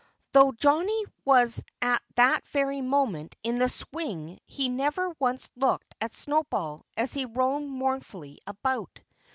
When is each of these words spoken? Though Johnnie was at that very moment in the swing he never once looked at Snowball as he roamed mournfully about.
Though 0.31 0.51
Johnnie 0.53 1.05
was 1.25 1.63
at 1.79 2.01
that 2.15 2.47
very 2.47 2.81
moment 2.81 3.35
in 3.43 3.57
the 3.57 3.69
swing 3.69 4.39
he 4.47 4.67
never 4.67 5.11
once 5.19 5.51
looked 5.55 5.93
at 6.01 6.11
Snowball 6.11 6.87
as 6.97 7.13
he 7.13 7.25
roamed 7.25 7.69
mournfully 7.69 8.39
about. 8.47 8.99